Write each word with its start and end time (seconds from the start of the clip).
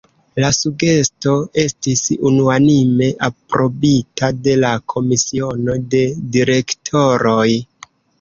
La 0.43 0.47
sugesto 0.57 1.33
estis 1.63 1.99
unuanime 2.29 3.09
aprobita 3.27 4.29
de 4.47 4.55
la 4.63 4.71
Komisiono 4.95 5.77
de 5.93 6.01
direktoroj. 6.37 7.47